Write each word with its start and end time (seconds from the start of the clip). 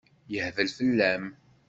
Yehbel 0.33 0.69
fell-am. 0.77 1.25